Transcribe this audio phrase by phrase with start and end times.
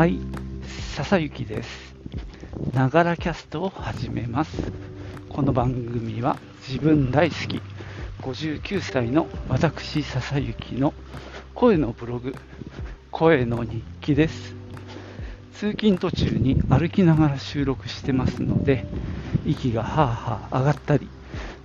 [0.00, 0.18] はい、
[0.94, 1.94] 笹雪です。
[2.72, 4.72] ながらキャストを始めます。
[5.28, 7.60] この番組は自分大好き
[8.22, 10.94] 59歳の私笹雪の
[11.54, 12.34] 声のブログ、
[13.10, 14.54] 声の日記です。
[15.52, 18.86] 通勤途中に歩きながら収録してますので、
[19.44, 21.10] 息がはあはあ上がったり、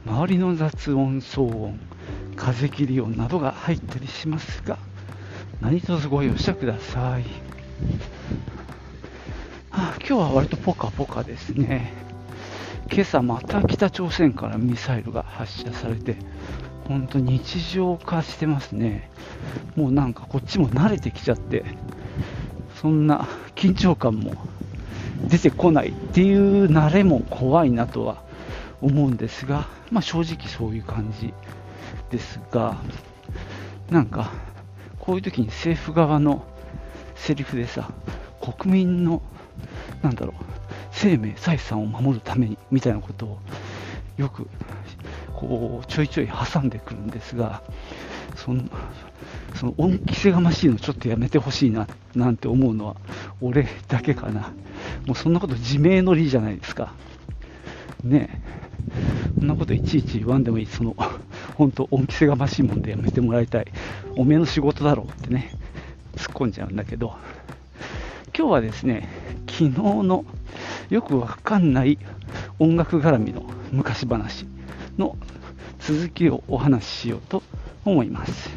[0.05, 1.79] 周りの雑音、騒音、
[2.35, 4.77] 風切り音などが入ったりしますが、
[5.61, 7.44] 何卒ご容赦ください。
[9.71, 11.93] あ今日は割とポカポカですね。
[12.91, 16.15] 今朝また北朝鮮からミサイルが発射されて、
[16.87, 19.09] 本当日常化してますね。
[19.75, 21.65] もうなんかこっちも慣れてきちゃって、
[22.81, 24.33] そんな緊張感も
[25.27, 28.23] 出てこないっていう慣れも怖いなとは
[28.81, 31.33] 思うんですが、まあ、正直そういう感じ
[32.11, 32.77] ですが、
[33.89, 34.31] なんか
[34.99, 36.45] こういう時に政府側の
[37.15, 37.91] セリフでさ、
[38.59, 39.21] 国民の
[40.01, 40.43] なんだろう
[40.91, 43.39] 生命、財産を守るためにみたいなことを
[44.17, 44.47] よく
[45.33, 47.61] こうちょいちょい挟んでくるんですが、
[48.35, 48.63] その
[49.55, 52.95] その恩着せがましいのちょっとやめてほしいななんて思うのは
[53.41, 54.53] 俺だけかな。
[55.05, 56.93] もうそんなこと自明の理じゃないですか。
[58.03, 58.45] ねえ。
[59.39, 60.95] そんなこといちいち言わんでもいい、その、
[61.55, 63.67] 本当、恩着せがましいもんでやめてもらいたい。
[64.15, 65.53] おめえの仕事だろうってね、
[66.15, 67.15] 突っ込んじゃうんだけど、
[68.37, 69.07] 今日はですね、
[69.47, 70.25] 昨日の
[70.89, 71.97] よくわかんない
[72.59, 74.45] 音楽絡みの昔話
[74.97, 75.17] の
[75.79, 77.43] 続きをお話ししようと
[77.85, 78.49] 思います。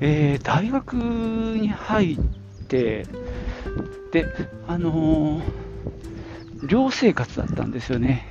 [0.00, 2.18] えー大学に入っ
[2.68, 3.06] て、
[4.12, 4.26] で、
[4.68, 5.63] あのー
[6.66, 8.26] 寮生活だったんですよね。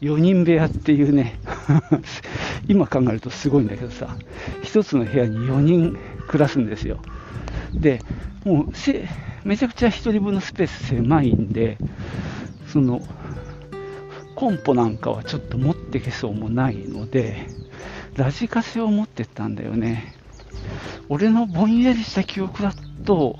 [0.00, 1.38] 4人部屋っていうね、
[2.68, 4.16] 今考えるとすごいんだけどさ、
[4.62, 5.96] 1つの部屋に4人
[6.26, 6.98] 暮らすんですよ。
[7.80, 8.00] で、
[8.44, 8.68] もう
[9.44, 11.78] めちゃくちゃ1人分のスペース狭いんで、
[12.66, 13.00] その、
[14.34, 17.46] コンポなんかはちょっと持ってけそうもないので、
[18.16, 20.14] ラジカセを持ってったんだよね。
[21.08, 22.74] 俺のぼんやりした記憶だ
[23.04, 23.38] と、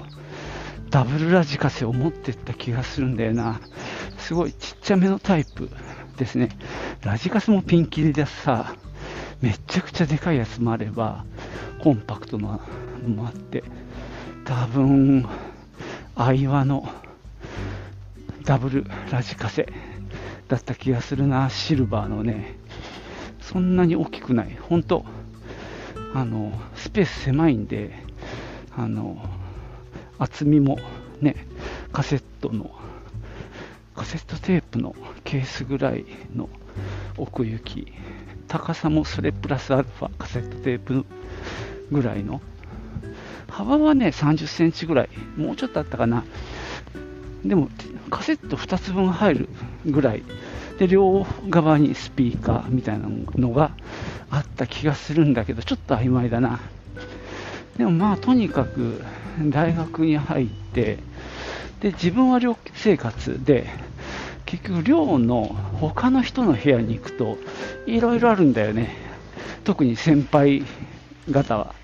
[0.90, 3.60] ダブルラジカセを持ってった気がするんだよな。
[4.24, 5.68] すごいちっちゃめのタイプ
[6.16, 6.48] ですね。
[7.02, 8.74] ラジカセもピンキリでさ、
[9.42, 11.26] めちゃくちゃでかいやつもあれば、
[11.82, 12.58] コンパクトな
[13.02, 13.62] のもあって、
[14.46, 15.28] 多分、
[16.16, 16.88] アイワの
[18.44, 19.68] ダブルラジカセ
[20.48, 22.56] だった気がするな、シルバーのね。
[23.42, 24.56] そんなに大きくない。
[24.58, 25.04] 本当
[26.14, 27.92] あの、スペース狭いんで、
[28.74, 29.22] あの、
[30.18, 30.78] 厚みも
[31.20, 31.46] ね、
[31.92, 32.70] カセットの、
[34.04, 34.94] カセットテープの
[35.24, 36.04] ケースぐらい
[36.36, 36.50] の
[37.16, 37.90] 奥行き、
[38.48, 41.06] 高さもそれプラスアルファ、カセットテープ
[41.90, 42.42] ぐらいの、
[43.48, 46.22] 幅はね、30センチぐらい、もうちょっとあったかな。
[47.46, 47.70] でも、
[48.10, 49.48] カセット2つ分入る
[49.86, 50.22] ぐらい、
[50.78, 53.70] で、両側にスピーカーみたいなのが
[54.28, 56.60] あった気がするんだけど、ちょっと曖昧だな。
[57.78, 59.02] でもまあ、とにかく
[59.40, 60.98] 大学に入って、
[61.84, 63.68] で、自分は寮生活で、
[64.46, 65.44] 結局寮の
[65.80, 67.38] 他の人の部屋に行くと、
[67.86, 68.96] いろいろあるんだよね。
[69.64, 70.64] 特に先輩
[71.30, 71.74] 方は。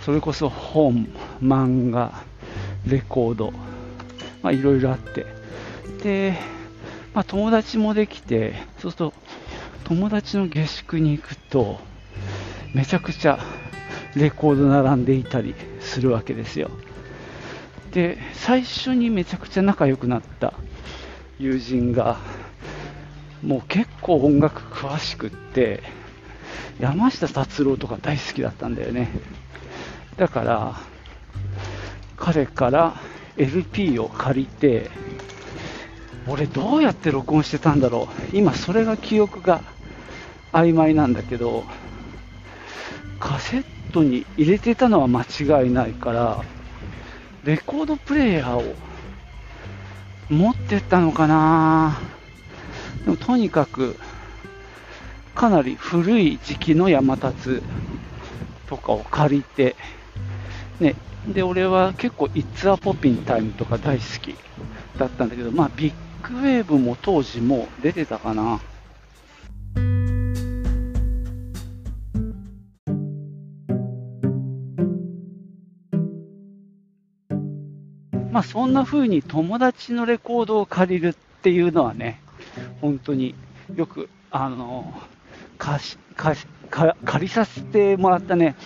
[0.00, 1.08] それこそ本、
[1.42, 2.24] 漫画、
[2.86, 3.52] レコード、
[4.42, 5.26] まいろいろあって。
[6.02, 6.34] で、
[7.14, 9.14] まあ友達もできて、そうすると
[9.84, 11.78] 友達の下宿に行くと、
[12.74, 13.38] めちゃくちゃ
[14.16, 16.70] レコード並んでいたりするわけですよ。
[17.92, 20.54] で、最初にめちゃくちゃ仲良くなった
[21.44, 22.16] 友人が、
[23.42, 25.82] もう結構音楽詳しくって、
[26.80, 29.10] 山下達郎とか大好きだったんだよね。
[30.16, 30.76] だから、
[32.16, 32.94] 彼から
[33.36, 34.90] LP を借りて、
[36.26, 38.36] 俺どうやって録音してたんだろう。
[38.36, 39.60] 今それが記憶が
[40.50, 41.64] 曖昧なんだけど、
[43.20, 46.42] カセットに入れてたのは間違いないから、
[47.44, 48.74] レコードプレイヤーを
[50.30, 52.00] 持ってったのかな
[53.04, 53.96] でもとにかく、
[55.34, 57.62] かなり古い時期の山立
[58.68, 59.76] とかを借りて、
[60.80, 60.94] ね、
[61.26, 64.34] で、俺は結構、イッツア・ポピンタイムとか大好き
[64.98, 65.92] だったんだけど、まあ、ビッ
[66.28, 68.60] グウェーブも当時もう出てたかな。
[78.34, 82.20] まあそんな風に友達のレコードを借りるっていうのはね、
[82.80, 83.36] 本当に
[83.76, 84.92] よくあの
[85.56, 88.56] 貸し貸し借りさせてもらったね、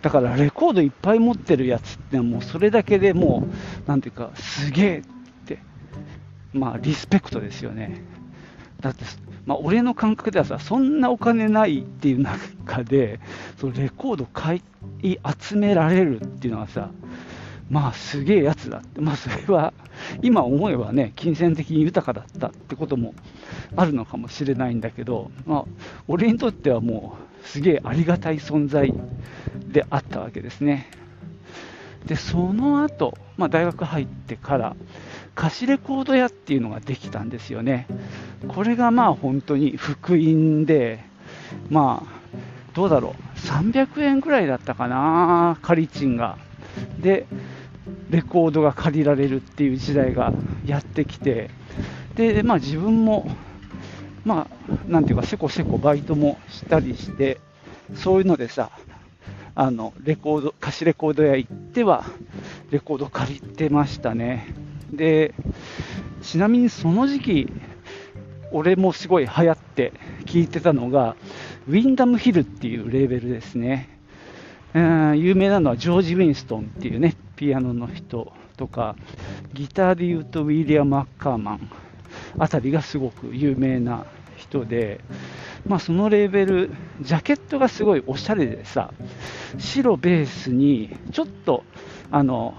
[0.00, 3.46] だからレコードいっぱい持ってるやつってもうそれだけでも
[3.84, 5.02] う、なんていうか、すげえっ
[5.44, 5.58] て、
[6.54, 8.02] まあリスペクトですよね。
[8.80, 9.04] だって、
[9.44, 13.20] まあ、俺の感覚ではさ、そんなお金ないっていう中で、
[13.58, 14.62] そのレコード買
[15.02, 16.88] い集められるっていうのはさ、
[17.70, 19.72] まあすげえやつだって、まあそれは
[20.22, 23.14] 今思えばね、金銭的に豊かだったってことも
[23.76, 25.64] あるのかもしれないんだけど、まあ
[26.08, 28.92] 俺にとってはもうすげえありがたい存在
[29.68, 30.90] であったわけですね。
[32.06, 34.76] で、その後、まあ大学入ってから、
[35.36, 37.86] 貸しレコード屋っていうのができたんですよね。
[38.48, 41.04] これがまあ本当に福音で、
[41.68, 42.20] まあ、
[42.74, 46.36] どうだろう、300円くらいだったかな、借り賃が。
[47.00, 47.26] で、
[48.10, 50.32] レコードが借りられるっていう時代が
[50.66, 51.50] やってきて、
[52.16, 53.30] で、まあ自分も、
[54.24, 57.40] まあ、なんていうか、せこせこバイトもしたりして、
[57.94, 58.70] そういうのでさ、
[59.54, 62.04] あの、レコード、貸しレコード屋行っては、
[62.70, 64.54] レコード借りてましたね。
[64.92, 65.34] で、
[66.22, 67.52] ちなみにその時期、
[68.52, 69.92] 俺もすごい流行って
[70.26, 71.16] 聞いてたのが、
[71.68, 73.99] ウィンダムヒルっていうレーベルですね。
[74.74, 78.94] 有名なのはジョージ・ウィンストンっていうね、ピアノの人とか、
[79.52, 81.70] ギターで言うとウィリアム・アッカーマン
[82.38, 84.06] あたりがすごく有名な
[84.36, 85.00] 人で、
[85.66, 86.70] まあ、そのレーベル、
[87.00, 88.92] ジャケットがすごいおしゃれでさ、
[89.58, 91.64] 白ベースにちょっと
[92.10, 92.54] あの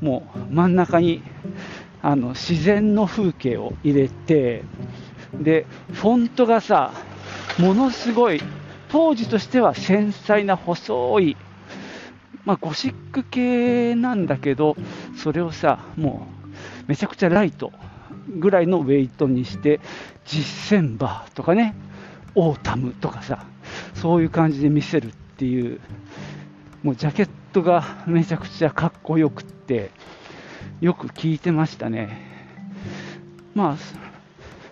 [0.00, 1.22] もう真ん中に
[2.02, 4.64] あの自然の風景を入れて、
[5.34, 6.92] でフォントがさ、
[7.58, 8.42] ものすごい
[8.88, 11.36] 当時としては繊細な細い
[12.44, 14.76] まあ、ゴシック系なんだけど、
[15.16, 16.26] それをさ、も
[16.86, 17.72] うめちゃくちゃライト
[18.38, 19.80] ぐらいのウェイトにして、
[20.24, 21.74] 実践バーとかね、
[22.34, 23.44] Autumn とかさ、
[23.94, 25.80] そういう感じで見せるっていう、
[26.82, 29.90] もうジャケットがめちゃくちゃかっこよくって、
[30.80, 32.30] よく聞いてましたね。
[33.54, 33.76] ま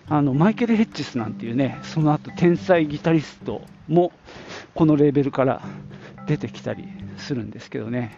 [0.09, 4.11] あ、あのマイケル・ヘッジスなんていうね、その後天才ギタリストも
[4.73, 5.61] このレーベルから
[6.25, 6.83] 出てきたり
[7.19, 8.17] するんですけどね、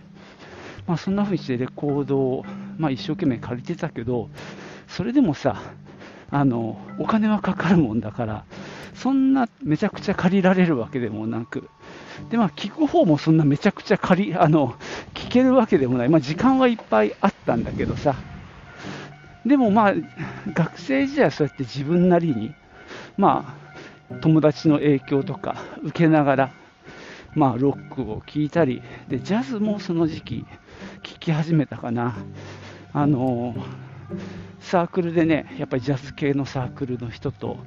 [0.87, 2.45] まあ、そんな風にしてレコードを、
[2.77, 4.29] まあ、一生懸命借りてたけど、
[4.87, 5.61] それでもさ、
[6.29, 8.45] あのお金はかかるもんだから、
[8.95, 11.69] そんなめちゃくちゃ借りられるわけでもなく、
[12.29, 14.75] でまあ、聞く方もそんなめちゃくちゃ借りあの
[15.13, 18.15] 聞けるわけでもない、まあ、時間はいっぱいあったんだけどさ、
[19.45, 19.93] でもまあ、
[20.53, 22.53] 学生時代はそうやって自分なりに、
[23.17, 23.55] ま
[24.09, 26.51] あ、友達の影響とか受けながら、
[27.33, 30.45] まあ、ロックを聴いたりで、ジャズもその時期
[31.03, 32.15] 聴き始めたかな。
[32.93, 33.55] あの
[34.59, 37.57] サークルでね、やっぱりジャズ系のサークルの人と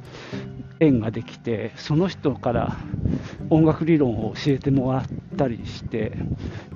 [0.80, 2.76] 縁ができて、その人から
[3.50, 5.04] 音楽理論を教えてもらっ
[5.36, 6.18] たりして、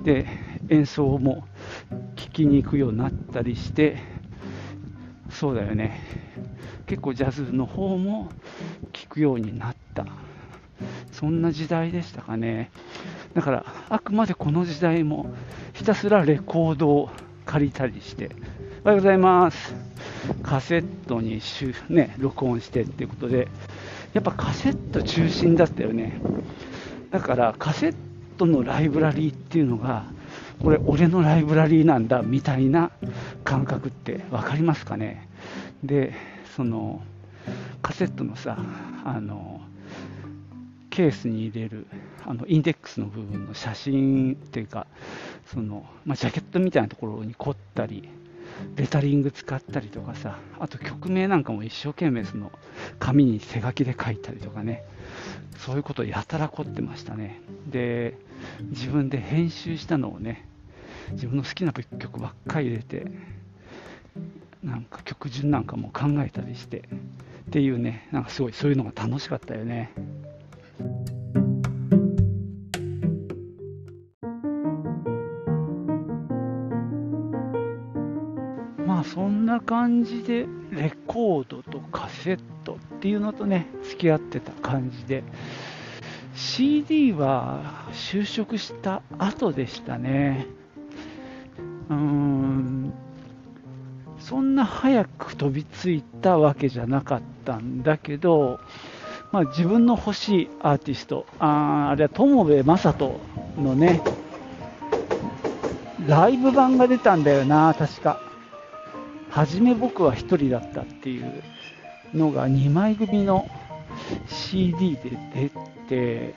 [0.03, 0.25] で
[0.69, 1.47] 演奏も
[2.15, 3.97] 聴きに行くようになったりして、
[5.29, 6.01] そうだよね、
[6.85, 8.31] 結構ジャズの方も
[8.93, 10.05] 聴くようになった。
[11.19, 12.71] そんな時代でしたかね。
[13.33, 15.33] だから、あくまでこの時代も
[15.73, 17.09] ひたすらレコードを
[17.45, 18.29] 借りたりして、
[18.85, 19.75] おはようございます。
[20.43, 21.41] カセットに
[21.89, 23.49] ね、録音してっていうことで、
[24.13, 26.21] やっぱカセット中心だったよね。
[27.11, 27.95] だからカセッ
[28.37, 30.05] トのライブラリーっていうのが、
[30.63, 32.91] これ俺のライブラリーなんだみたいな
[33.43, 35.27] 感覚って分かりますかね。
[35.83, 36.13] で、
[36.55, 37.01] その
[37.81, 38.57] カセットのさ、
[39.03, 39.58] あの
[40.99, 41.87] ケースに入れる
[42.25, 44.85] あのインデックスの部分の写真っていうか
[45.53, 48.09] その、まあ、ジャケットみたいなところに凝ったり
[48.75, 52.51] レタリング使ったりとかさあと曲名なんかも一生懸命その
[52.99, 54.83] 紙に手書きで書いたりとかね
[55.57, 57.39] そういうことをやたら凝ってましたね。
[57.67, 58.17] で
[58.63, 60.49] 自分で編集したのをね
[61.11, 63.05] 自分の好きな曲ばっかり入れて
[64.61, 66.81] なんか曲順なんかも考えたりしてっ
[67.51, 69.93] ていうねなんかすごいそういうのが楽しかったよね。
[78.85, 85.23] まあそんな感じでレコードとカセットっていうのとね付き合ってた感じで。
[86.39, 90.47] CD は就職した後でしたね。
[91.89, 92.93] うん。
[94.19, 98.59] そんな早く飛びついたわけじゃなかったんだけど
[99.31, 103.19] まあ、自分の欲しいアーティスト、ああれは友部正人
[103.57, 104.01] のね、
[106.07, 108.19] ライブ版が出たんだよな、確か。
[109.29, 111.43] はじめ僕は1人だったっていう
[112.15, 113.47] のが2枚組の
[114.27, 115.49] CD で出
[115.87, 116.35] て、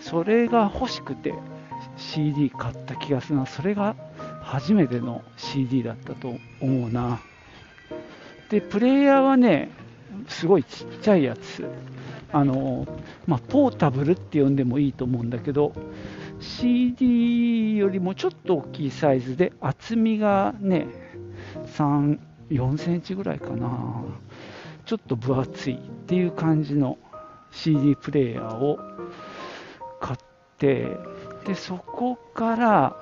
[0.00, 1.34] それが欲しくて
[1.96, 3.46] CD 買った気がするな。
[3.46, 3.96] それが
[4.42, 7.20] 初めての CD だったと思うな。
[8.50, 9.70] で、プレイヤーはね、
[10.28, 11.68] すごいちっちゃいやつ。
[12.34, 12.84] あの、
[13.28, 15.72] まあ、ポータブルって呼んでもいいと思うんだけど、
[16.40, 20.88] CD よりもちょっと大きいサイズで、厚みがね、
[21.76, 22.18] 3、
[22.50, 24.02] 4センチぐらいかな。
[24.84, 26.98] ちょっと分厚いっていう感じの
[27.52, 28.80] CD プレイヤーを
[30.00, 30.18] 買っ
[30.58, 30.88] て、
[31.46, 32.96] で、そこから、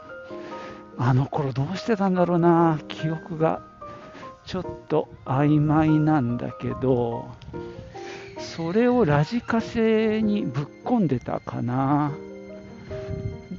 [0.99, 3.63] あの頃どうしてたんだろうな、記憶が
[4.45, 7.31] ちょっと曖昧なんだけど、
[8.43, 12.13] それをラジカセにぶっ込んでたかな。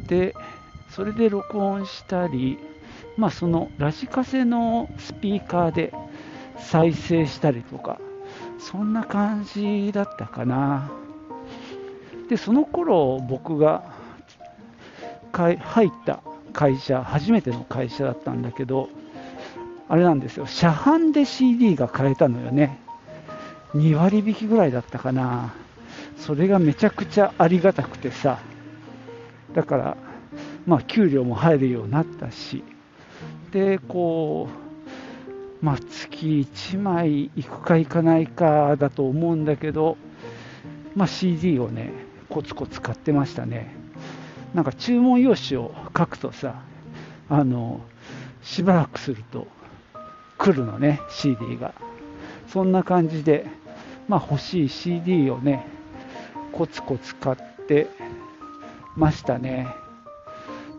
[0.07, 0.35] で、
[0.89, 2.59] それで録音したり、
[3.17, 5.93] まあそのラジカセのスピーカーで
[6.57, 7.99] 再生したりとか、
[8.59, 10.91] そんな感じだったかな。
[12.29, 13.83] で、その頃僕が
[15.31, 15.59] 入っ
[16.05, 16.21] た
[16.53, 18.89] 会社、初めての会社だったんだけど、
[19.89, 22.79] あれなんですよ、車販で CD が買えたのよね。
[23.75, 25.53] 2割引きぐらいだったかな。
[26.17, 28.39] それがめちゃくちゃありがたくてさ、
[29.53, 29.97] だから、
[30.65, 32.63] まあ、給料も入るようになったし、
[33.51, 34.47] で、こ
[35.61, 39.97] う、まあ、月1枚行くか行かないかだと思うんだけど、
[40.95, 41.91] まあ、CD をね、
[42.29, 43.75] コツコツ買ってましたね。
[44.53, 46.61] なんか注文用紙を書くとさ、
[47.29, 47.81] あの、
[48.41, 49.47] しばらくすると
[50.37, 51.73] 来るのね、CD が。
[52.47, 53.47] そんな感じで、
[54.07, 55.65] まあ欲しい CD をね、
[56.51, 57.88] コツコツ買って
[58.95, 59.67] ましたね。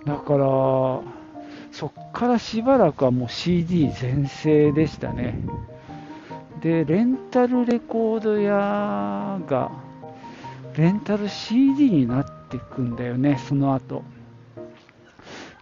[0.05, 1.01] だから、
[1.73, 5.39] そっからしばらくはもう CD 全盛でしたね。
[6.61, 9.73] で、レンタルレコード屋が、
[10.77, 14.03] レンタル CD になっていくんだよね、その後。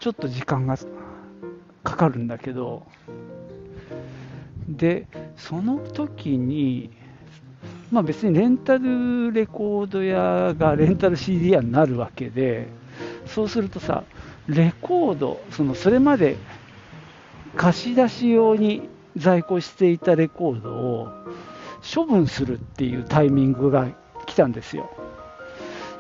[0.01, 0.77] ちょっと時間が
[1.85, 2.87] かかるんだけど、
[4.69, 6.91] で、その時に、
[7.93, 12.67] まあ別にレンタルレコード屋がレンタル CD 屋になるわけで、
[13.27, 14.05] そうするとさ、
[14.49, 16.37] レコード、そのそれまで
[17.55, 21.09] 貸し出し用に在庫していたレコードを
[21.95, 23.91] 処分するっていうタイミングが
[24.25, 24.91] 来たんですよ。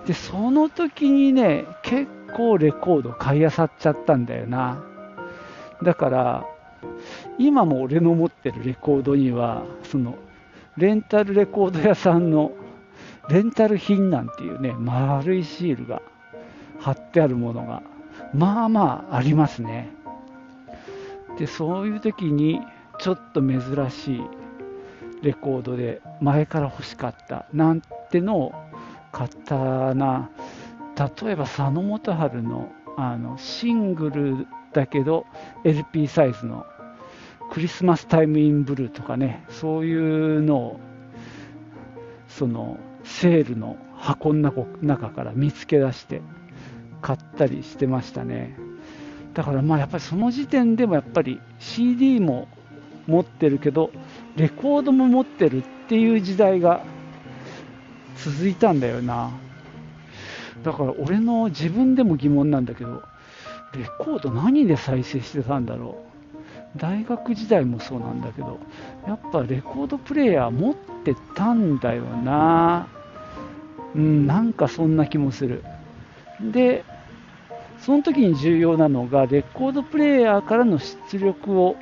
[0.06, 4.82] で、その時にね、結構レコード買い漁っちゃったんだよな。
[5.82, 6.46] だから、
[7.38, 10.16] 今も俺の持ってるレコードには、その、
[10.76, 12.52] レンタルレコード屋さんの
[13.29, 16.02] レンタル品なんていうね、丸いシールが
[16.81, 17.83] 貼ってあるものが、
[18.35, 19.91] まあまあありますね。
[21.38, 22.61] で、そういう時に、
[22.99, 23.61] ちょっと珍
[23.91, 24.23] しい
[25.23, 28.52] レコードで、前から欲しかったなんてのを
[29.12, 30.31] 買ったな。
[31.25, 35.26] 例えば、佐野元春のあのシングルだけど
[35.64, 36.67] LP サイズの
[37.52, 40.80] クリスマスタイムインブルーとかね、そういうのを、
[42.26, 46.23] そのセールの箱の中から見つけ出して
[47.02, 48.56] 買ったりしてましたね。
[49.35, 52.49] だからまあやっぱりその時点でもやっぱり CD も
[53.06, 53.90] 持ってるけど、
[54.35, 56.82] レコードも持ってるっていう時代が
[58.16, 59.30] 続いたんだよな。
[60.62, 63.02] だから俺の自分でも疑問なんだけど、
[63.75, 66.12] レコード何で再生してたんだろう
[66.76, 68.59] 大学時代もそうなんだけど
[69.07, 70.75] やっぱレコードプレーヤー持っ
[71.05, 72.88] てたんだよな
[73.95, 75.64] うんなんかそんな気もする
[76.41, 76.85] で
[77.79, 81.76] その時に重要なのがレコードプレーヤーからの出力を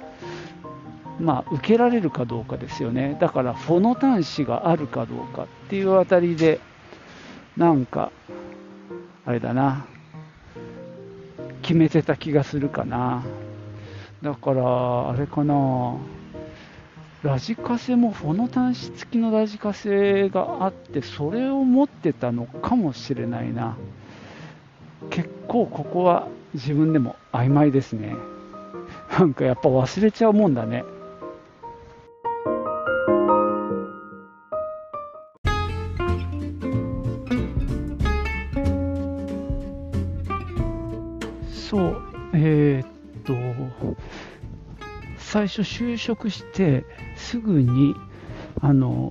[1.20, 3.16] まあ、受けられるかどうかですよね。
[3.20, 6.60] だから、フォノ端子があるかどうかっていうあたりで、
[7.58, 8.10] なんか、
[9.26, 9.84] あれだな、
[11.60, 13.22] 決めてた気がするかな。
[14.22, 15.96] だから、あれかな。
[17.22, 23.76] ラジカセもフォノ端子付きのラジカセがあって、それを持ってたのかもしれないな。
[25.10, 28.14] 結構ここは自分でも曖昧ですね。
[29.18, 30.84] なんかやっぱ忘れちゃうもんだね。
[45.40, 46.84] 最初就職して
[47.16, 47.94] すぐに
[48.60, 49.10] あの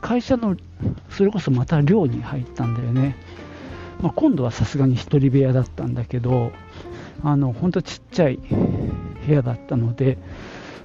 [0.00, 0.56] 会社の
[1.10, 3.16] それこそまた寮に入ったんだよね、
[4.00, 6.52] まあ、今度はさすがに1人部屋だったんだけど
[7.22, 10.16] あの本当ちっちゃい部屋だったので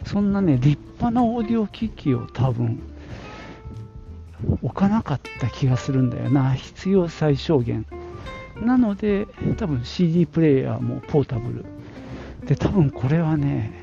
[0.06, 2.84] そんなね立派なオーディオ機器を多分
[4.62, 6.54] 置かなかった気がするんだよな。
[6.54, 7.86] 必要最小限。
[8.62, 11.66] なので多分 CD プレイヤーもポータブル。
[12.46, 13.83] で多分これはね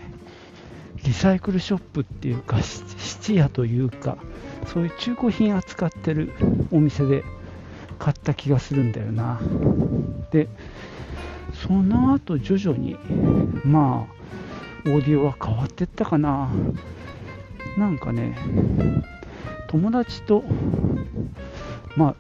[1.05, 4.19] リサイクルショップっていうか質屋というか
[4.67, 6.33] そういう中古品扱ってる
[6.71, 7.25] お店で
[7.99, 9.41] 買った気がするんだよな。
[10.31, 10.49] で
[11.53, 12.97] その後徐々に
[13.65, 14.07] ま
[14.87, 16.51] あオーディオは変わってったかな。
[17.77, 18.37] なんかね
[19.69, 20.43] 友達と
[21.97, 22.17] まあ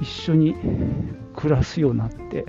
[0.00, 0.54] 一緒に
[1.34, 2.46] 暮らすようになって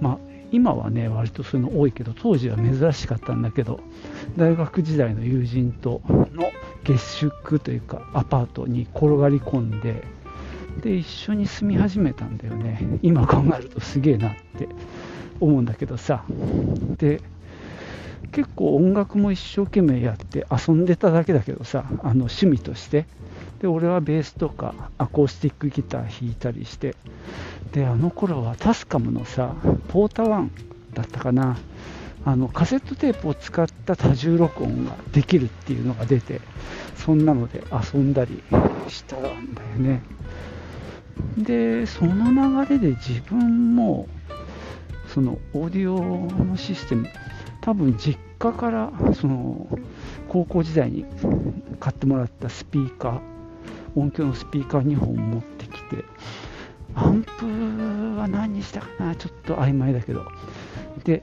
[0.00, 0.18] まあ
[0.50, 3.80] 今はね割とそういうの多いけど当時は珍しかったんだけど
[4.36, 6.02] 大学時代の友人と
[6.32, 6.50] の
[6.84, 10.02] 月宿というかアパートに転がり込んで
[10.82, 12.98] で一緒に住み始めたんだよね。
[13.02, 14.68] 今考えるとすげえなって
[15.38, 16.24] 思うんだけどさ。
[16.98, 17.20] で
[18.32, 23.06] 結構音楽も一生懸命やって遊んでただけだけどさあの趣味として。
[23.60, 26.96] で俺はベースとかアコースティックギター弾いたりして。
[27.72, 29.54] であの頃はタスカムのさ
[29.88, 30.50] ポータワン
[30.94, 31.58] だったかな。
[32.24, 36.40] あのカセットテープを使った多重録音ができるっていうのが出て
[36.94, 38.42] そんなので遊んだり
[38.88, 39.34] したんだよ
[39.78, 40.02] ね。
[41.36, 44.06] でその流れで自分も
[45.08, 47.08] そのオーディオのシステム
[47.60, 49.66] 多分実家からその
[50.28, 51.04] 高校時代に
[51.80, 53.20] 買ってもらったスピーカー
[53.94, 56.04] 音響のスピーカー2本持ってきて
[56.94, 57.46] アンプ
[58.18, 60.24] は何にしたかなちょっと曖昧だけど。
[61.04, 61.22] で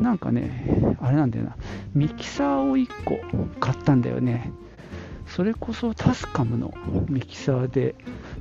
[0.00, 1.56] なんかねあれなんだよな。
[1.94, 3.18] ミキサーを1個
[3.60, 4.52] 買ったんだよね。
[5.26, 6.72] それこそタスカムの
[7.08, 7.94] ミキサーで。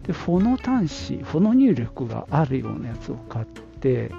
[0.06, 4.12] でフォノ端子フォノ入力があるようなやつを買って。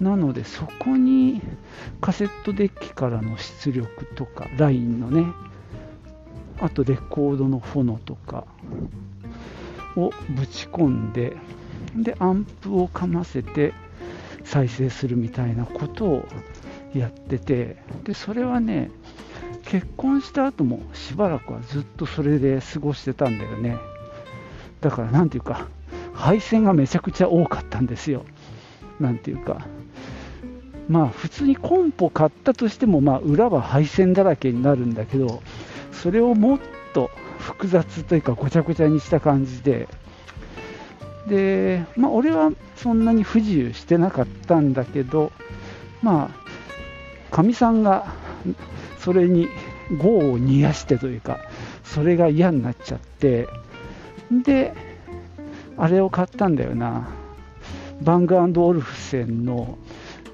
[0.00, 1.40] なのでそこに
[2.00, 5.26] カセットデッキからの出力とかラインのね
[6.60, 8.44] あとレコードのフォノとか
[9.96, 11.36] をぶち込んで
[11.96, 13.72] でアンプをかませて
[14.46, 16.28] 再生するみたいなことを
[16.94, 18.90] やっててでそれはね
[19.64, 23.76] 結婚した後もしばらくはずっとそれで過ごしてたんだよね。
[24.80, 25.66] だから何ていうか
[26.14, 28.24] 配線がめちゃくちゃ多かったんですよ。
[29.00, 29.66] 何ていうか。
[30.88, 35.42] まあ普通にコンポ買ったとしてもまあ裏は配線だらけになるんだけど
[35.90, 36.60] それをもっ
[36.94, 39.88] と複雑というかごちゃごちゃにした感じで
[41.28, 45.32] でまあ俺はそんなに不自由してなかったんだけど
[46.02, 46.30] ま
[47.30, 48.14] あかみさんが
[48.98, 49.48] それに
[49.90, 51.40] 業を煮やしてというか
[51.84, 53.48] それが嫌になっちゃって
[54.30, 54.74] で
[55.76, 57.08] あれを買ったんだよな。
[58.02, 59.78] バングオルフセンの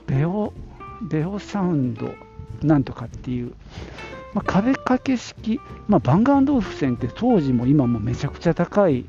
[0.07, 0.53] ベオ
[1.09, 2.15] ベオサウンド
[2.63, 3.55] なんとかっていう、
[4.35, 9.05] まあ、壁掛け式、まあ、バングオルフセンって当時も今もめちゃくちゃ高い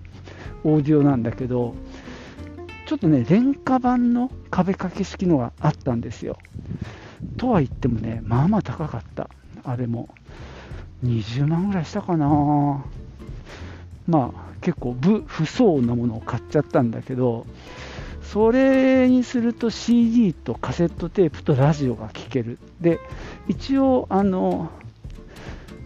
[0.63, 1.75] オーディオなんだけど
[2.85, 6.37] ちょっとね廉価版の壁掛け式のがあったんですよ。
[7.37, 9.29] とは言ってもねまあまあ高かった。
[9.63, 10.09] あれも。
[11.03, 12.83] 20万ぐらいしたかな。
[14.07, 17.45] まあ結構不不相なものを買っちゃったんだけど
[18.21, 22.59] それにすると CD とカセットテープとラジオが聴ける。
[22.81, 22.99] で
[23.47, 24.71] 一応あの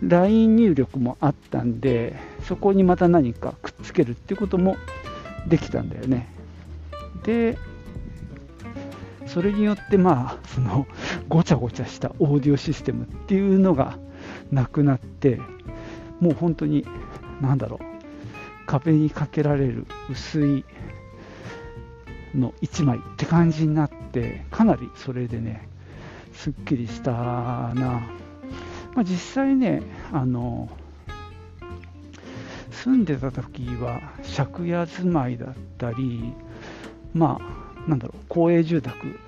[0.01, 4.77] LINE 入力もあったんでそこにまた何かくっつけるっていうことも
[5.47, 6.27] できたんだよね。
[7.23, 7.57] で
[9.25, 10.87] それによってまあその
[11.27, 13.97] ごちゃごちゃしたオーディオシステムっていうのが
[14.51, 15.39] なくなって
[16.19, 16.85] もう本当に
[17.41, 20.65] 何だろう壁にかけられる薄い
[22.33, 25.67] の1枚って感じになってかなりそれでね
[26.33, 28.07] すっきりしたな、
[28.97, 30.67] まあ、実際ねあの
[32.71, 34.01] 住んでた時は
[34.35, 36.33] 借家住まいだったり
[37.13, 39.19] まあなんだろう公営住宅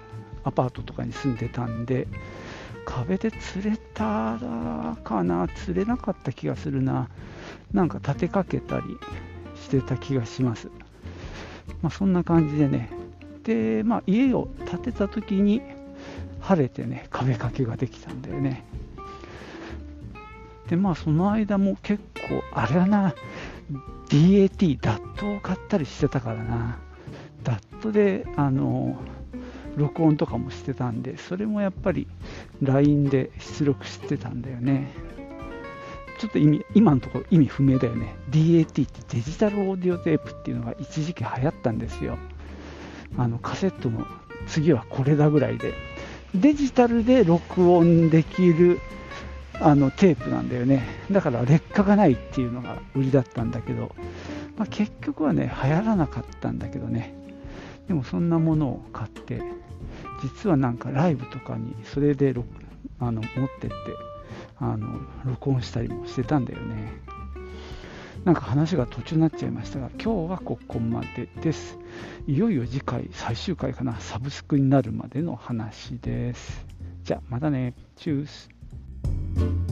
[0.43, 2.08] アパートとかに住んでたんで
[2.84, 4.39] 壁で釣れた
[5.03, 7.08] かな釣れなかった気がするな
[7.71, 8.97] なんか立てかけたり
[9.55, 10.69] してた気がします。
[11.84, 12.89] まあ、そんな感じでね、
[13.43, 15.62] で、まあ、家を建てた時に
[16.39, 18.65] 晴れてね、壁掛けができたんだよね。
[20.69, 23.15] で、まあ、その間も結構、あれはな、
[24.10, 26.77] DAT、ダットを買ったりしてたからな。
[27.43, 29.01] ダットで、あの、
[29.75, 32.08] 録音とかもしてたんで、それもやっぱり
[32.62, 34.91] LINE で出力してたんだよね。
[36.19, 38.13] ちょっと意味今のところ意味不明だよね。
[38.29, 42.17] DAT ってデジタルオーディオテープっていうのが一時期流行ったんですよ。
[43.17, 44.05] あのカセットの
[44.45, 45.73] 次はこれだぐらいで。
[46.36, 48.79] デジタルで録音できる
[49.62, 50.86] あのテープなんだよね。
[51.12, 53.93] だから劣化がないっていうのが売りだったんだけど、
[54.58, 57.13] まあ、結局はね流行らなかったんだけどね。
[57.88, 59.41] でもそんなものを買って
[60.22, 62.34] 実はなんかライブとかにそれで
[63.00, 63.76] あの持ってって
[64.60, 66.93] あの録音したりもしてたんだよね。
[68.26, 71.78] なんか話が途中になっちゃいましたが今日はここまでです。
[72.28, 74.00] いよいよ次回最終回かな。
[74.00, 76.65] サブスクになるまでの話です。
[77.04, 77.74] じゃあまたね。
[77.95, 78.59] チュース。
[79.39, 79.68] thank you